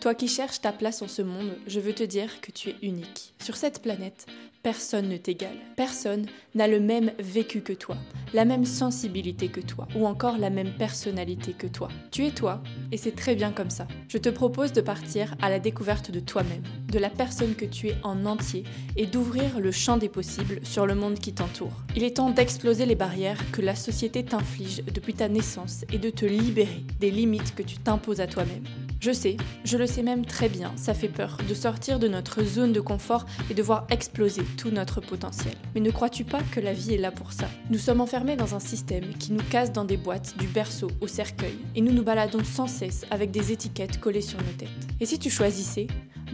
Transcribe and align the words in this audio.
Toi 0.00 0.14
qui 0.14 0.28
cherches 0.28 0.62
ta 0.62 0.72
place 0.72 1.02
en 1.02 1.08
ce 1.08 1.20
monde, 1.20 1.50
je 1.66 1.78
veux 1.78 1.92
te 1.92 2.02
dire 2.02 2.40
que 2.40 2.50
tu 2.50 2.70
es 2.70 2.76
unique. 2.80 3.34
Sur 3.38 3.54
cette 3.54 3.82
planète, 3.82 4.24
personne 4.62 5.10
ne 5.10 5.18
t'égale. 5.18 5.58
Personne 5.76 6.24
n'a 6.54 6.68
le 6.68 6.80
même 6.80 7.12
vécu 7.18 7.60
que 7.60 7.74
toi, 7.74 7.98
la 8.32 8.46
même 8.46 8.64
sensibilité 8.64 9.48
que 9.48 9.60
toi, 9.60 9.86
ou 9.94 10.06
encore 10.06 10.38
la 10.38 10.48
même 10.48 10.72
personnalité 10.72 11.52
que 11.52 11.66
toi. 11.66 11.88
Tu 12.12 12.24
es 12.24 12.30
toi, 12.30 12.62
et 12.92 12.96
c'est 12.96 13.14
très 13.14 13.34
bien 13.34 13.52
comme 13.52 13.68
ça. 13.68 13.86
Je 14.08 14.16
te 14.16 14.30
propose 14.30 14.72
de 14.72 14.80
partir 14.80 15.34
à 15.42 15.50
la 15.50 15.58
découverte 15.58 16.10
de 16.10 16.20
toi-même, 16.20 16.64
de 16.90 16.98
la 16.98 17.10
personne 17.10 17.54
que 17.54 17.66
tu 17.66 17.88
es 17.88 17.96
en 18.02 18.24
entier, 18.24 18.64
et 18.96 19.04
d'ouvrir 19.04 19.60
le 19.60 19.70
champ 19.70 19.98
des 19.98 20.08
possibles 20.08 20.60
sur 20.64 20.86
le 20.86 20.94
monde 20.94 21.18
qui 21.18 21.34
t'entoure. 21.34 21.76
Il 21.94 22.04
est 22.04 22.16
temps 22.16 22.30
d'exploser 22.30 22.86
les 22.86 22.94
barrières 22.94 23.50
que 23.52 23.60
la 23.60 23.74
société 23.74 24.24
t'inflige 24.24 24.82
depuis 24.94 25.12
ta 25.12 25.28
naissance 25.28 25.84
et 25.92 25.98
de 25.98 26.08
te 26.08 26.24
libérer 26.24 26.84
des 27.00 27.10
limites 27.10 27.54
que 27.54 27.62
tu 27.62 27.76
t'imposes 27.76 28.20
à 28.20 28.26
toi-même. 28.26 28.64
Je 29.00 29.12
sais, 29.12 29.38
je 29.64 29.78
le 29.78 29.86
sais 29.86 30.02
même 30.02 30.26
très 30.26 30.50
bien, 30.50 30.72
ça 30.76 30.92
fait 30.92 31.08
peur 31.08 31.38
de 31.48 31.54
sortir 31.54 31.98
de 31.98 32.06
notre 32.06 32.44
zone 32.44 32.74
de 32.74 32.82
confort 32.82 33.24
et 33.50 33.54
de 33.54 33.62
voir 33.62 33.86
exploser 33.88 34.42
tout 34.58 34.70
notre 34.70 35.00
potentiel. 35.00 35.54
Mais 35.74 35.80
ne 35.80 35.90
crois-tu 35.90 36.24
pas 36.24 36.42
que 36.52 36.60
la 36.60 36.74
vie 36.74 36.92
est 36.92 36.98
là 36.98 37.10
pour 37.10 37.32
ça? 37.32 37.48
Nous 37.70 37.78
sommes 37.78 38.02
enfermés 38.02 38.36
dans 38.36 38.54
un 38.54 38.60
système 38.60 39.14
qui 39.14 39.32
nous 39.32 39.42
casse 39.42 39.72
dans 39.72 39.86
des 39.86 39.96
boîtes 39.96 40.36
du 40.38 40.46
berceau 40.46 40.90
au 41.00 41.06
cercueil 41.06 41.56
et 41.74 41.80
nous 41.80 41.92
nous 41.92 42.02
baladons 42.02 42.44
sans 42.44 42.66
cesse 42.66 43.06
avec 43.10 43.30
des 43.30 43.52
étiquettes 43.52 43.98
collées 43.98 44.20
sur 44.20 44.38
nos 44.38 44.52
têtes. 44.58 44.68
Et 45.00 45.06
si 45.06 45.18
tu 45.18 45.30
choisissais 45.30 45.86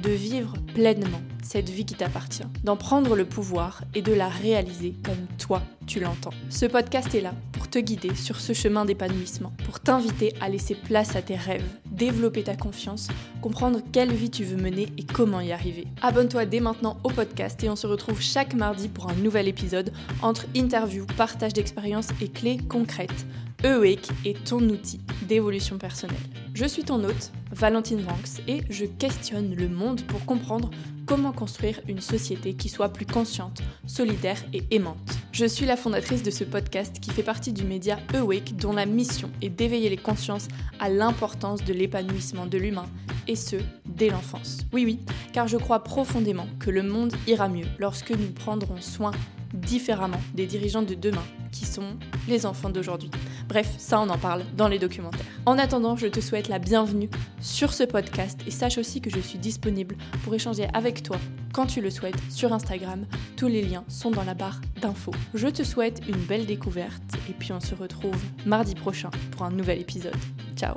de 0.02 0.10
vivre 0.10 0.54
pleinement 0.74 1.22
cette 1.44 1.70
vie 1.70 1.86
qui 1.86 1.94
t'appartient, 1.94 2.42
d'en 2.64 2.76
prendre 2.76 3.14
le 3.14 3.24
pouvoir 3.24 3.84
et 3.94 4.02
de 4.02 4.12
la 4.12 4.28
réaliser 4.28 4.94
comme 5.04 5.26
toi 5.38 5.62
tu 5.86 6.00
l'entends? 6.00 6.34
Ce 6.50 6.66
podcast 6.66 7.14
est 7.14 7.20
là 7.20 7.32
pour 7.52 7.70
te 7.70 7.78
guider 7.78 8.14
sur 8.16 8.40
ce 8.40 8.52
chemin 8.52 8.84
d'épanouissement, 8.84 9.52
pour 9.64 9.78
t'inviter 9.78 10.34
à 10.40 10.48
laisser 10.48 10.74
place 10.74 11.14
à 11.14 11.22
tes 11.22 11.36
rêves, 11.36 11.62
développer 11.96 12.42
ta 12.42 12.56
confiance, 12.56 13.08
comprendre 13.40 13.80
quelle 13.92 14.12
vie 14.12 14.30
tu 14.30 14.44
veux 14.44 14.56
mener 14.56 14.88
et 14.98 15.04
comment 15.04 15.40
y 15.40 15.52
arriver. 15.52 15.86
Abonne-toi 16.02 16.46
dès 16.46 16.60
maintenant 16.60 16.98
au 17.04 17.10
podcast 17.10 17.62
et 17.64 17.70
on 17.70 17.76
se 17.76 17.86
retrouve 17.86 18.20
chaque 18.20 18.54
mardi 18.54 18.88
pour 18.88 19.08
un 19.08 19.14
nouvel 19.14 19.48
épisode 19.48 19.92
entre 20.22 20.46
interviews, 20.56 21.06
partage 21.16 21.52
d'expériences 21.52 22.08
et 22.20 22.28
clés 22.28 22.58
concrètes. 22.68 23.26
Awake 23.64 24.08
est 24.24 24.44
ton 24.44 24.60
outil 24.68 25.00
d'évolution 25.26 25.78
personnelle. 25.78 26.16
Je 26.54 26.66
suis 26.66 26.84
ton 26.84 27.02
hôte, 27.02 27.32
Valentine 27.52 28.00
Vanks, 28.00 28.40
et 28.46 28.62
je 28.70 28.84
questionne 28.84 29.54
le 29.54 29.68
monde 29.68 30.02
pour 30.02 30.24
comprendre 30.24 30.70
comment 31.06 31.32
construire 31.32 31.80
une 31.88 32.00
société 32.00 32.54
qui 32.54 32.68
soit 32.68 32.90
plus 32.90 33.06
consciente, 33.06 33.62
solidaire 33.86 34.42
et 34.52 34.62
aimante. 34.70 35.15
Je 35.36 35.44
suis 35.44 35.66
la 35.66 35.76
fondatrice 35.76 36.22
de 36.22 36.30
ce 36.30 36.44
podcast 36.44 36.98
qui 36.98 37.10
fait 37.10 37.22
partie 37.22 37.52
du 37.52 37.64
média 37.64 37.98
Awake 38.14 38.56
dont 38.56 38.72
la 38.72 38.86
mission 38.86 39.28
est 39.42 39.50
d'éveiller 39.50 39.90
les 39.90 39.98
consciences 39.98 40.48
à 40.80 40.88
l'importance 40.88 41.62
de 41.62 41.74
l'épanouissement 41.74 42.46
de 42.46 42.56
l'humain, 42.56 42.86
et 43.28 43.36
ce, 43.36 43.56
dès 43.84 44.08
l'enfance. 44.08 44.60
Oui 44.72 44.86
oui, 44.86 44.98
car 45.34 45.46
je 45.46 45.58
crois 45.58 45.84
profondément 45.84 46.46
que 46.58 46.70
le 46.70 46.82
monde 46.82 47.12
ira 47.26 47.50
mieux 47.50 47.66
lorsque 47.78 48.12
nous 48.12 48.30
prendrons 48.30 48.80
soin 48.80 49.10
différemment 49.52 50.20
des 50.32 50.46
dirigeants 50.46 50.80
de 50.80 50.94
demain, 50.94 51.24
qui 51.52 51.66
sont 51.66 51.98
les 52.28 52.46
enfants 52.46 52.70
d'aujourd'hui. 52.70 53.10
Bref, 53.46 53.74
ça 53.76 54.00
on 54.00 54.08
en 54.08 54.16
parle 54.16 54.42
dans 54.56 54.68
les 54.68 54.78
documentaires. 54.78 55.20
En 55.44 55.58
attendant, 55.58 55.96
je 55.96 56.06
te 56.06 56.20
souhaite 56.20 56.48
la 56.48 56.58
bienvenue 56.58 57.10
sur 57.42 57.74
ce 57.74 57.84
podcast 57.84 58.40
et 58.46 58.50
sache 58.50 58.78
aussi 58.78 59.02
que 59.02 59.10
je 59.10 59.20
suis 59.20 59.38
disponible 59.38 59.96
pour 60.24 60.34
échanger 60.34 60.66
avec 60.72 61.02
toi 61.02 61.18
quand 61.56 61.66
tu 61.66 61.80
le 61.80 61.88
souhaites 61.88 62.20
sur 62.28 62.52
Instagram. 62.52 63.06
Tous 63.34 63.48
les 63.48 63.62
liens 63.62 63.84
sont 63.88 64.10
dans 64.10 64.24
la 64.24 64.34
barre 64.34 64.60
d'infos. 64.82 65.14
Je 65.32 65.48
te 65.48 65.62
souhaite 65.62 66.02
une 66.06 66.22
belle 66.26 66.44
découverte 66.44 67.02
et 67.30 67.32
puis 67.32 67.50
on 67.52 67.60
se 67.60 67.74
retrouve 67.74 68.22
mardi 68.44 68.74
prochain 68.74 69.10
pour 69.30 69.42
un 69.42 69.50
nouvel 69.50 69.80
épisode. 69.80 70.16
Ciao 70.54 70.76